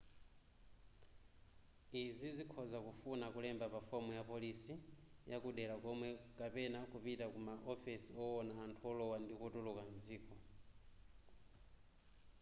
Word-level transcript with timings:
izi 2.03 2.29
zikhoza 2.37 2.77
kufuna 2.87 3.25
kulemba 3.33 3.65
pa 3.73 3.79
fomu 3.87 4.11
yapolisi 4.19 4.73
yakudera 5.31 5.75
komweko 5.83 6.23
kapena 6.39 6.79
kupita 6.91 7.25
ku 7.33 7.39
ma 7.47 7.53
ofesi 7.73 8.09
owona 8.23 8.51
anthu 8.65 8.83
olowa 8.91 9.15
ndi 9.23 9.33
kutuluka 9.39 9.83
mdziko 9.93 10.35